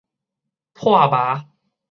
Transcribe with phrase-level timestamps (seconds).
[0.73, 1.45] 破媌